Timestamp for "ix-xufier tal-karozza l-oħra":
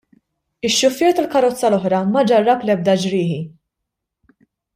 0.69-1.99